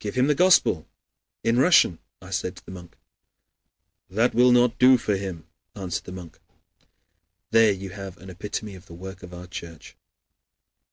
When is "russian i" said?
1.60-2.30